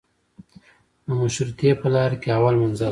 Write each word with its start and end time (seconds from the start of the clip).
د 1.05 1.07
مشروطې 1.19 1.69
په 1.81 1.87
لار 1.95 2.11
کې 2.21 2.29
اول 2.37 2.55
منزل 2.61 2.77
دی. 2.77 2.79